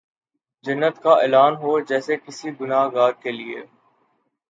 [0.65, 3.61] جنت کا اعلان ہو جیسے کسی گناہ گار کیلئے